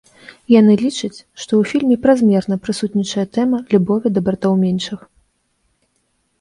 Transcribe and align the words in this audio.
Яны 0.59 0.73
лічаць, 0.83 1.17
што 1.41 1.51
ў 1.59 1.63
фільме 1.73 1.97
празмерна 2.07 2.55
прысутнічае 2.65 3.27
тэма 3.39 3.57
любові 3.77 4.07
да 4.19 4.27
братоў 4.31 4.53
меншых. 4.67 4.99